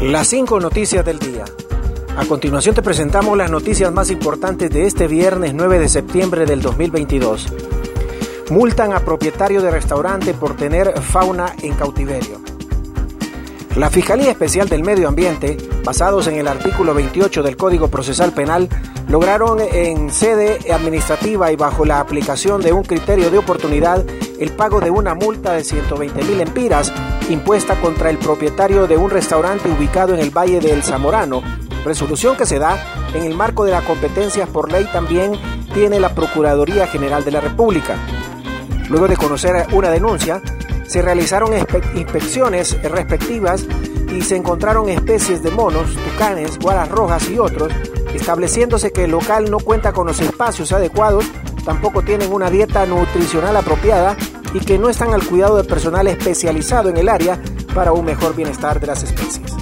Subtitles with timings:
[0.00, 1.46] Las cinco noticias del día.
[2.18, 6.60] A continuación te presentamos las noticias más importantes de este viernes 9 de septiembre del
[6.60, 7.46] 2022.
[8.50, 12.40] Multan a propietario de restaurante por tener fauna en cautiverio.
[13.76, 18.70] La Fiscalía Especial del Medio Ambiente, basados en el artículo 28 del Código Procesal Penal,
[19.06, 24.02] lograron en sede administrativa y bajo la aplicación de un criterio de oportunidad
[24.40, 26.90] el pago de una multa de 120 mil empiras
[27.28, 31.42] impuesta contra el propietario de un restaurante ubicado en el Valle del Zamorano,
[31.84, 32.82] resolución que se da
[33.14, 35.32] en el marco de la competencia por ley también
[35.74, 37.96] tiene la Procuraduría General de la República.
[38.88, 40.40] Luego de conocer una denuncia,
[40.86, 41.52] se realizaron
[41.94, 43.66] inspecciones respectivas
[44.12, 47.72] y se encontraron especies de monos, tucanes, guaras rojas y otros,
[48.14, 51.24] estableciéndose que el local no cuenta con los espacios adecuados,
[51.64, 54.16] tampoco tienen una dieta nutricional apropiada
[54.54, 57.40] y que no están al cuidado del personal especializado en el área
[57.74, 59.52] para un mejor bienestar de las especies.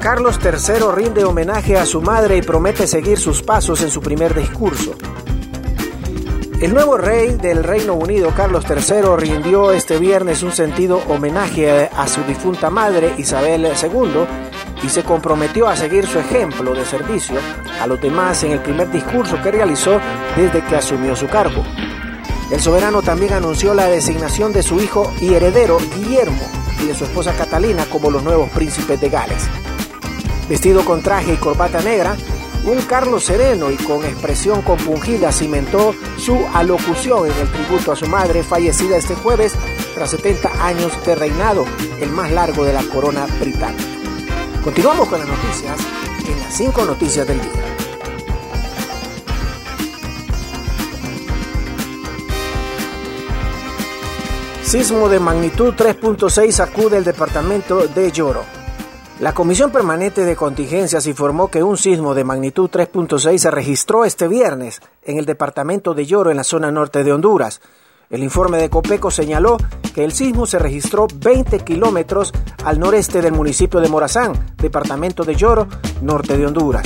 [0.00, 4.34] Carlos III rinde homenaje a su madre y promete seguir sus pasos en su primer
[4.34, 4.94] discurso.
[6.60, 12.06] El nuevo rey del Reino Unido, Carlos III, rindió este viernes un sentido homenaje a
[12.06, 14.24] su difunta madre, Isabel II,
[14.82, 17.36] y se comprometió a seguir su ejemplo de servicio
[17.80, 20.00] a los demás en el primer discurso que realizó
[20.36, 21.62] desde que asumió su cargo.
[22.50, 26.48] El soberano también anunció la designación de su hijo y heredero Guillermo
[26.82, 29.48] y de su esposa Catalina como los nuevos príncipes de Gales.
[30.48, 32.16] Vestido con traje y corbata negra,
[32.66, 38.06] un Carlos sereno y con expresión compungida cimentó su alocución en el tributo a su
[38.06, 39.52] madre fallecida este jueves
[39.94, 41.64] tras 70 años de reinado,
[42.00, 43.84] el más largo de la corona británica.
[44.62, 45.78] Continuamos con las noticias
[46.26, 47.50] en las 5 noticias del día.
[54.62, 58.63] Sismo de magnitud 3.6 sacude el departamento de Lloro.
[59.20, 64.26] La Comisión Permanente de Contingencias informó que un sismo de magnitud 3.6 se registró este
[64.26, 67.60] viernes en el departamento de Lloro, en la zona norte de Honduras.
[68.10, 69.56] El informe de Copeco señaló
[69.94, 72.32] que el sismo se registró 20 kilómetros
[72.64, 75.68] al noreste del municipio de Morazán, departamento de Lloro,
[76.02, 76.84] norte de Honduras.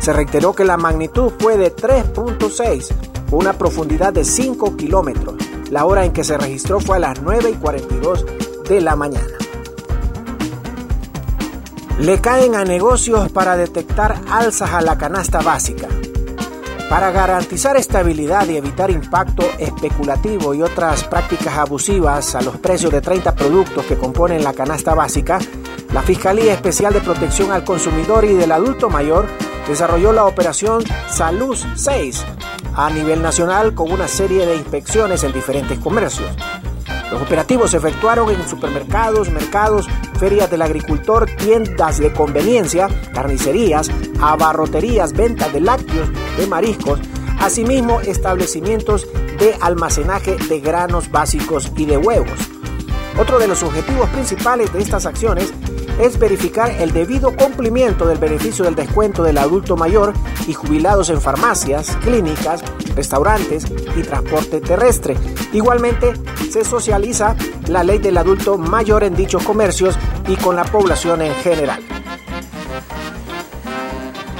[0.00, 2.88] Se reiteró que la magnitud fue de 3.6,
[3.30, 5.36] una profundidad de 5 kilómetros.
[5.70, 8.26] La hora en que se registró fue a las 9 y 42
[8.68, 9.39] de la mañana.
[12.00, 15.86] Le caen a negocios para detectar alzas a la canasta básica.
[16.88, 23.02] Para garantizar estabilidad y evitar impacto especulativo y otras prácticas abusivas a los precios de
[23.02, 25.40] 30 productos que componen la canasta básica,
[25.92, 29.26] la Fiscalía Especial de Protección al Consumidor y del Adulto Mayor
[29.68, 32.24] desarrolló la operación Salud 6
[32.76, 36.30] a nivel nacional con una serie de inspecciones en diferentes comercios.
[37.12, 39.86] Los operativos se efectuaron en supermercados, mercados,
[40.20, 47.00] ferias del agricultor, tiendas de conveniencia, carnicerías, abarroterías, ventas de lácteos, de mariscos,
[47.40, 52.38] asimismo establecimientos de almacenaje de granos básicos y de huevos.
[53.18, 55.52] Otro de los objetivos principales de estas acciones
[56.00, 60.14] es verificar el debido cumplimiento del beneficio del descuento del adulto mayor
[60.46, 62.62] y jubilados en farmacias, clínicas,
[62.94, 63.66] restaurantes
[63.96, 65.16] y transporte terrestre.
[65.52, 66.14] Igualmente,
[66.50, 67.36] se socializa
[67.68, 71.80] la ley del adulto mayor en dichos comercios y con la población en general.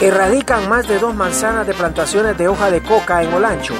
[0.00, 3.74] Erradican más de dos manzanas de plantaciones de hoja de coca en Olancho.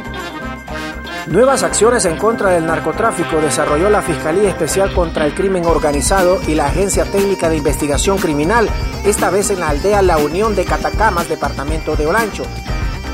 [1.31, 6.55] Nuevas acciones en contra del narcotráfico desarrolló la Fiscalía Especial contra el Crimen Organizado y
[6.55, 8.67] la Agencia Técnica de Investigación Criminal,
[9.05, 12.45] esta vez en la aldea La Unión de Catacamas, departamento de Olancho.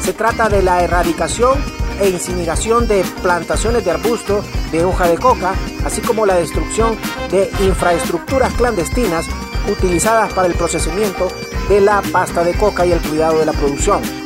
[0.01, 1.59] Se trata de la erradicación
[2.01, 5.55] e incineración de plantaciones de arbusto de hoja de coca,
[5.85, 6.97] así como la destrucción
[7.33, 9.27] de infraestructuras clandestinas
[9.69, 11.27] utilizadas para el procesamiento
[11.69, 14.24] de la pasta de coca y el cuidado de la producción.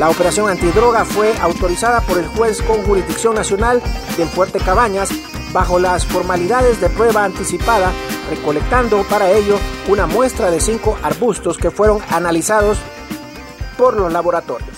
[0.00, 3.82] La operación antidroga fue autorizada por el juez con jurisdicción nacional
[4.16, 5.10] del Fuerte Cabañas
[5.52, 7.92] bajo las formalidades de prueba anticipada,
[8.30, 9.58] recolectando para ello
[9.88, 12.78] una muestra de cinco arbustos que fueron analizados
[13.76, 14.70] por los laboratorios.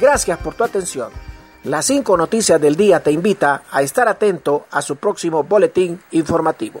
[0.00, 1.10] Gracias por tu atención.
[1.64, 6.80] Las cinco noticias del día te invita a estar atento a su próximo boletín informativo.